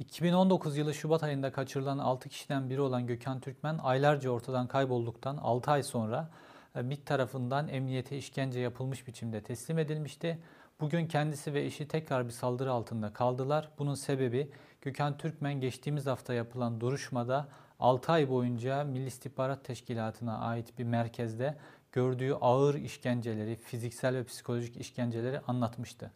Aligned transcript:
2019 0.00 0.76
yılı 0.76 0.94
Şubat 0.94 1.22
ayında 1.22 1.52
kaçırılan 1.52 1.98
6 1.98 2.28
kişiden 2.28 2.70
biri 2.70 2.80
olan 2.80 3.06
Gökhan 3.06 3.40
Türkmen 3.40 3.78
aylarca 3.82 4.30
ortadan 4.30 4.66
kaybolduktan 4.66 5.36
6 5.36 5.70
ay 5.70 5.82
sonra 5.82 6.30
e, 6.74 6.82
MİT 6.82 7.06
tarafından 7.06 7.68
emniyete 7.68 8.18
işkence 8.18 8.60
yapılmış 8.60 9.06
biçimde 9.06 9.42
teslim 9.42 9.78
edilmişti. 9.78 10.38
Bugün 10.80 11.06
kendisi 11.06 11.54
ve 11.54 11.64
eşi 11.64 11.88
tekrar 11.88 12.26
bir 12.26 12.32
saldırı 12.32 12.72
altında 12.72 13.12
kaldılar. 13.12 13.68
Bunun 13.78 13.94
sebebi 13.94 14.50
Gökhan 14.82 15.18
Türkmen 15.18 15.60
geçtiğimiz 15.60 16.06
hafta 16.06 16.34
yapılan 16.34 16.80
duruşmada 16.80 17.48
6 17.80 18.12
ay 18.12 18.28
boyunca 18.28 18.84
Milli 18.84 19.06
İstihbarat 19.06 19.64
Teşkilatı'na 19.64 20.38
ait 20.38 20.78
bir 20.78 20.84
merkezde 20.84 21.56
gördüğü 21.92 22.32
ağır 22.32 22.74
işkenceleri, 22.74 23.56
fiziksel 23.56 24.14
ve 24.14 24.24
psikolojik 24.24 24.76
işkenceleri 24.76 25.40
anlatmıştı. 25.40 26.10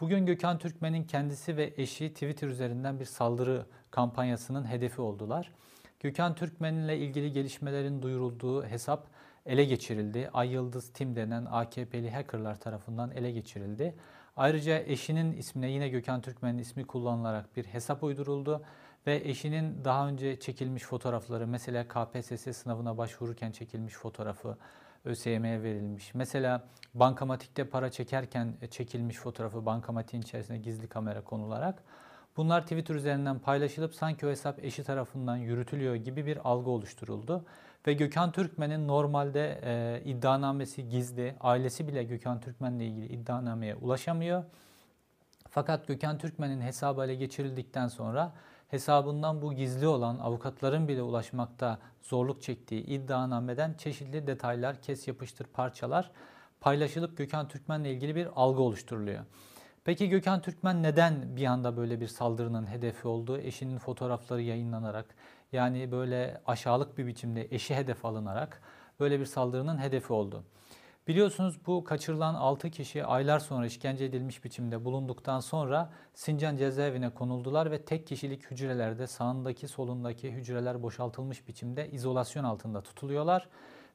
Bugün 0.00 0.26
Gökhan 0.26 0.58
Türkmen'in 0.58 1.04
kendisi 1.04 1.56
ve 1.56 1.72
eşi 1.76 2.12
Twitter 2.12 2.48
üzerinden 2.48 3.00
bir 3.00 3.04
saldırı 3.04 3.66
kampanyasının 3.90 4.64
hedefi 4.64 5.00
oldular. 5.02 5.52
Gökhan 6.00 6.34
Türkmen 6.34 6.74
ile 6.74 6.98
ilgili 6.98 7.32
gelişmelerin 7.32 8.02
duyurulduğu 8.02 8.64
hesap 8.64 9.06
ele 9.46 9.64
geçirildi. 9.64 10.30
Ay 10.32 10.48
Yıldız 10.48 10.92
Tim 10.92 11.16
denen 11.16 11.44
AKP'li 11.50 12.10
hackerlar 12.10 12.60
tarafından 12.60 13.10
ele 13.10 13.30
geçirildi. 13.30 13.94
Ayrıca 14.36 14.78
eşinin 14.78 15.32
ismine 15.32 15.70
yine 15.70 15.88
Gökhan 15.88 16.20
Türkmen'in 16.20 16.58
ismi 16.58 16.84
kullanılarak 16.84 17.56
bir 17.56 17.64
hesap 17.64 18.02
uyduruldu 18.02 18.62
ve 19.06 19.22
eşinin 19.24 19.84
daha 19.84 20.08
önce 20.08 20.40
çekilmiş 20.40 20.82
fotoğrafları 20.82 21.46
mesela 21.46 21.88
KPSS 21.88 22.56
sınavına 22.56 22.98
başvururken 22.98 23.52
çekilmiş 23.52 23.94
fotoğrafı 23.94 24.56
ÖSYM'ye 25.04 25.62
verilmiş. 25.62 26.14
Mesela 26.14 26.62
bankamatikte 26.94 27.64
para 27.64 27.90
çekerken 27.90 28.54
çekilmiş 28.70 29.16
fotoğrafı 29.16 29.66
bankamatiğin 29.66 30.22
içerisine 30.22 30.58
gizli 30.58 30.88
kamera 30.88 31.24
konularak 31.24 31.82
bunlar 32.36 32.62
Twitter 32.62 32.94
üzerinden 32.94 33.38
paylaşılıp 33.38 33.94
sanki 33.94 34.26
o 34.26 34.30
hesap 34.30 34.64
eşi 34.64 34.84
tarafından 34.84 35.36
yürütülüyor 35.36 35.94
gibi 35.94 36.26
bir 36.26 36.48
algı 36.48 36.70
oluşturuldu. 36.70 37.44
Ve 37.86 37.92
Gökhan 37.92 38.32
Türkmen'in 38.32 38.88
normalde 38.88 39.60
e, 39.62 40.02
iddianamesi 40.04 40.88
gizli, 40.88 41.34
ailesi 41.40 41.88
bile 41.88 42.04
Gökhan 42.04 42.40
Türkmen'le 42.40 42.80
ilgili 42.80 43.06
iddianameye 43.06 43.74
ulaşamıyor. 43.74 44.44
Fakat 45.50 45.86
Gökhan 45.86 46.18
Türkmen'in 46.18 46.60
hesabı 46.60 47.04
ele 47.04 47.14
geçirildikten 47.14 47.88
sonra 47.88 48.32
hesabından 48.70 49.42
bu 49.42 49.52
gizli 49.52 49.86
olan 49.86 50.18
avukatların 50.18 50.88
bile 50.88 51.02
ulaşmakta 51.02 51.78
zorluk 52.02 52.42
çektiği 52.42 52.82
iddianameden 52.86 53.74
çeşitli 53.74 54.26
detaylar, 54.26 54.82
kes 54.82 55.08
yapıştır 55.08 55.46
parçalar 55.46 56.10
paylaşılıp 56.60 57.18
Gökhan 57.18 57.48
Türkmen'le 57.48 57.84
ilgili 57.84 58.14
bir 58.14 58.28
algı 58.36 58.62
oluşturuluyor. 58.62 59.24
Peki 59.84 60.08
Gökhan 60.08 60.42
Türkmen 60.42 60.82
neden 60.82 61.36
bir 61.36 61.46
anda 61.46 61.76
böyle 61.76 62.00
bir 62.00 62.06
saldırının 62.06 62.66
hedefi 62.66 63.08
oldu? 63.08 63.38
Eşinin 63.38 63.78
fotoğrafları 63.78 64.42
yayınlanarak 64.42 65.06
yani 65.52 65.92
böyle 65.92 66.40
aşağılık 66.46 66.98
bir 66.98 67.06
biçimde 67.06 67.48
eşi 67.50 67.74
hedef 67.74 68.04
alınarak 68.04 68.62
böyle 69.00 69.20
bir 69.20 69.26
saldırının 69.26 69.78
hedefi 69.78 70.12
oldu. 70.12 70.44
Biliyorsunuz 71.10 71.58
bu 71.66 71.84
kaçırılan 71.84 72.34
6 72.34 72.70
kişi 72.70 73.04
aylar 73.04 73.38
sonra 73.38 73.66
işkence 73.66 74.04
edilmiş 74.04 74.44
biçimde 74.44 74.84
bulunduktan 74.84 75.40
sonra 75.40 75.90
Sincan 76.14 76.56
cezaevine 76.56 77.10
konuldular 77.10 77.70
ve 77.70 77.84
tek 77.84 78.06
kişilik 78.06 78.50
hücrelerde 78.50 79.06
sağındaki 79.06 79.68
solundaki 79.68 80.32
hücreler 80.32 80.82
boşaltılmış 80.82 81.48
biçimde 81.48 81.90
izolasyon 81.90 82.44
altında 82.44 82.82
tutuluyorlar 82.82 83.48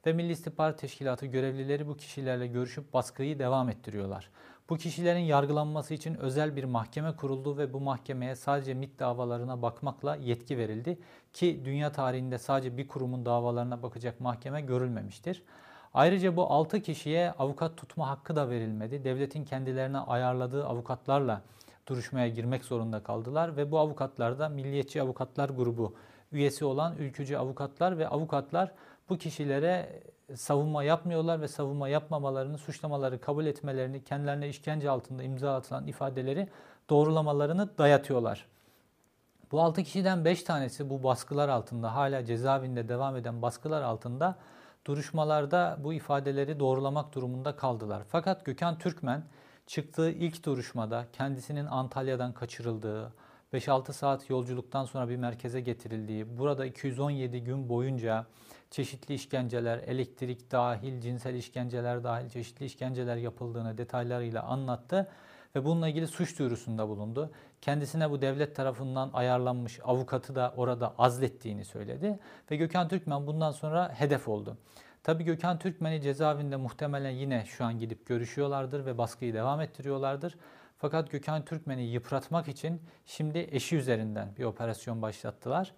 ve 0.06 0.14
Milli 0.14 0.32
İstihbarat 0.32 0.80
Teşkilatı 0.80 1.26
görevlileri 1.26 1.88
bu 1.88 1.98
kişilerle 1.98 2.48
görüşüp 2.48 2.94
baskıyı 2.94 3.40
devam 3.40 3.70
ettiriyorlar. 3.70 4.30
Bu 4.70 4.78
kişilerin 4.78 5.20
yargılanması 5.20 5.94
için 5.94 6.16
özel 6.16 6.56
bir 6.56 6.64
mahkeme 6.64 7.16
kuruldu 7.16 7.58
ve 7.58 7.74
bu 7.74 7.80
mahkemeye 7.80 8.36
sadece 8.36 8.74
MIT 8.74 9.00
davalarına 9.00 9.62
bakmakla 9.62 10.16
yetki 10.16 10.58
verildi 10.58 11.00
ki 11.34 11.62
dünya 11.66 11.92
tarihinde 11.92 12.38
sadece 12.38 12.78
bir 12.78 12.88
kurumun 12.88 13.26
davalarına 13.26 13.84
bakacak 13.84 14.20
mahkeme 14.20 14.62
görülmemiştir. 14.62 15.44
Ayrıca 15.96 16.36
bu 16.36 16.52
6 16.52 16.82
kişiye 16.82 17.32
avukat 17.32 17.78
tutma 17.78 18.10
hakkı 18.10 18.36
da 18.36 18.50
verilmedi. 18.50 19.04
Devletin 19.04 19.46
kendilerine 19.46 19.98
ayarladığı 19.98 20.66
avukatlarla 20.66 21.42
duruşmaya 21.88 22.28
girmek 22.28 22.66
zorunda 22.66 23.04
kaldılar 23.04 23.58
ve 23.58 23.72
bu 23.72 23.80
avukatlar 23.80 24.40
da 24.40 24.50
Milliyetçi 24.50 25.02
Avukatlar 25.02 25.50
Grubu 25.50 25.96
üyesi 26.32 26.66
olan 26.66 26.96
ülkücü 26.98 27.36
avukatlar 27.36 27.98
ve 27.98 28.08
avukatlar 28.08 28.72
bu 29.10 29.18
kişilere 29.18 30.02
savunma 30.36 30.84
yapmıyorlar 30.84 31.42
ve 31.42 31.48
savunma 31.48 31.90
yapmamalarını, 31.90 32.58
suçlamaları 32.58 33.22
kabul 33.22 33.46
etmelerini, 33.46 34.04
kendilerine 34.04 34.50
işkence 34.50 34.90
altında 34.90 35.24
imza 35.24 35.56
atılan 35.56 35.88
ifadeleri 35.88 36.48
doğrulamalarını 36.90 37.78
dayatıyorlar. 37.78 38.46
Bu 39.52 39.62
6 39.62 39.84
kişiden 39.84 40.26
5 40.26 40.44
tanesi 40.44 40.90
bu 40.90 41.04
baskılar 41.04 41.50
altında, 41.50 41.96
hala 41.96 42.26
cezaevinde 42.26 42.90
devam 42.90 43.16
eden 43.16 43.42
baskılar 43.42 43.82
altında 43.82 44.36
duruşmalarda 44.86 45.78
bu 45.84 45.94
ifadeleri 45.94 46.60
doğrulamak 46.60 47.16
durumunda 47.16 47.56
kaldılar. 47.56 48.04
Fakat 48.10 48.46
Gökhan 48.46 48.78
Türkmen 48.78 49.24
çıktığı 49.68 50.12
ilk 50.12 50.46
duruşmada 50.46 51.06
kendisinin 51.14 51.66
Antalya'dan 51.66 52.34
kaçırıldığı, 52.34 53.14
5-6 53.54 53.94
saat 53.94 54.30
yolculuktan 54.30 54.86
sonra 54.86 55.10
bir 55.10 55.16
merkeze 55.16 55.62
getirildiği, 55.62 56.38
burada 56.38 56.66
217 56.66 57.44
gün 57.44 57.70
boyunca 57.70 58.26
çeşitli 58.72 59.14
işkenceler, 59.14 59.78
elektrik 59.78 60.52
dahil, 60.52 61.02
cinsel 61.02 61.36
işkenceler 61.36 62.04
dahil 62.04 62.30
çeşitli 62.30 62.66
işkenceler 62.66 63.16
yapıldığını 63.16 63.78
detaylarıyla 63.78 64.44
anlattı 64.44 65.08
ve 65.56 65.66
bununla 65.66 65.88
ilgili 65.88 66.08
suç 66.08 66.40
duyurusunda 66.40 66.90
bulundu. 66.90 67.32
Kendisine 67.62 68.10
bu 68.10 68.22
devlet 68.22 68.56
tarafından 68.56 69.10
ayarlanmış 69.14 69.80
avukatı 69.84 70.36
da 70.36 70.54
orada 70.58 70.96
azlettiğini 70.98 71.66
söyledi 71.66 72.20
ve 72.52 72.56
Gökhan 72.56 72.88
Türkmen 72.88 73.28
bundan 73.28 73.52
sonra 73.52 73.94
hedef 73.94 74.28
oldu. 74.28 74.58
Tabi 75.04 75.24
Gökhan 75.24 75.60
Türkmen'i 75.60 76.02
cezaevinde 76.02 76.56
muhtemelen 76.56 77.10
yine 77.10 77.46
şu 77.46 77.66
an 77.66 77.80
gidip 77.80 78.06
görüşüyorlardır 78.06 78.86
ve 78.86 78.98
baskıyı 78.98 79.34
devam 79.34 79.62
ettiriyorlardır. 79.62 80.38
Fakat 80.78 81.12
Gökhan 81.12 81.46
Türkmen'i 81.46 81.84
yıpratmak 81.84 82.48
için 82.48 82.82
şimdi 83.06 83.48
eşi 83.52 83.76
üzerinden 83.76 84.36
bir 84.38 84.44
operasyon 84.44 85.02
başlattılar. 85.02 85.74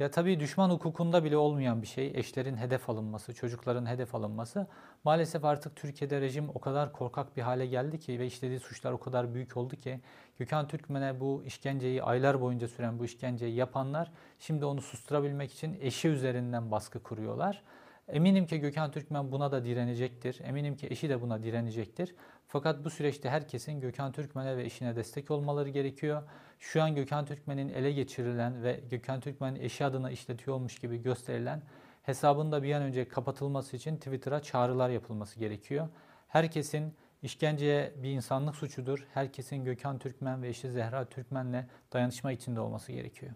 Ya 0.00 0.10
tabii 0.10 0.40
düşman 0.40 0.70
hukukunda 0.70 1.24
bile 1.24 1.36
olmayan 1.36 1.82
bir 1.82 1.86
şey 1.86 2.12
eşlerin 2.14 2.56
hedef 2.56 2.90
alınması, 2.90 3.34
çocukların 3.34 3.86
hedef 3.86 4.14
alınması. 4.14 4.66
Maalesef 5.04 5.44
artık 5.44 5.76
Türkiye'de 5.76 6.20
rejim 6.20 6.48
o 6.54 6.60
kadar 6.60 6.92
korkak 6.92 7.36
bir 7.36 7.42
hale 7.42 7.66
geldi 7.66 7.98
ki 7.98 8.18
ve 8.18 8.26
işlediği 8.26 8.60
suçlar 8.60 8.92
o 8.92 8.98
kadar 8.98 9.34
büyük 9.34 9.56
oldu 9.56 9.76
ki 9.76 10.00
Gökhan 10.38 10.68
Türkmen'e 10.68 11.20
bu 11.20 11.42
işkenceyi 11.46 12.02
aylar 12.02 12.40
boyunca 12.40 12.68
süren 12.68 12.98
bu 12.98 13.04
işkenceyi 13.04 13.54
yapanlar 13.54 14.12
şimdi 14.38 14.64
onu 14.64 14.80
susturabilmek 14.80 15.52
için 15.52 15.78
eşi 15.80 16.08
üzerinden 16.08 16.70
baskı 16.70 17.02
kuruyorlar. 17.02 17.62
Eminim 18.08 18.46
ki 18.46 18.58
Gökhan 18.58 18.90
Türkmen 18.90 19.32
buna 19.32 19.52
da 19.52 19.64
direnecektir. 19.64 20.40
Eminim 20.44 20.76
ki 20.76 20.86
eşi 20.90 21.08
de 21.08 21.20
buna 21.20 21.42
direnecektir. 21.42 22.14
Fakat 22.52 22.84
bu 22.84 22.90
süreçte 22.90 23.30
herkesin 23.30 23.80
Gökhan 23.80 24.12
Türkmen'e 24.12 24.56
ve 24.56 24.64
eşine 24.64 24.96
destek 24.96 25.30
olmaları 25.30 25.68
gerekiyor. 25.68 26.22
Şu 26.58 26.82
an 26.82 26.94
Gökhan 26.94 27.24
Türkmen'in 27.24 27.68
ele 27.68 27.92
geçirilen 27.92 28.62
ve 28.62 28.80
Gökhan 28.90 29.20
Türkmen'in 29.20 29.60
eşi 29.60 29.84
adına 29.84 30.10
işletiyormuş 30.10 30.78
gibi 30.78 31.02
gösterilen 31.02 31.62
hesabın 32.02 32.52
da 32.52 32.62
bir 32.62 32.74
an 32.74 32.82
önce 32.82 33.08
kapatılması 33.08 33.76
için 33.76 33.96
Twitter'a 33.96 34.42
çağrılar 34.42 34.90
yapılması 34.90 35.38
gerekiyor. 35.38 35.88
Herkesin 36.28 36.94
işkenceye 37.22 37.92
bir 37.96 38.10
insanlık 38.10 38.56
suçudur. 38.56 39.06
Herkesin 39.14 39.64
Gökhan 39.64 39.98
Türkmen 39.98 40.42
ve 40.42 40.48
eşi 40.48 40.70
Zehra 40.70 41.04
Türkmen'le 41.04 41.66
dayanışma 41.92 42.32
içinde 42.32 42.60
olması 42.60 42.92
gerekiyor. 42.92 43.32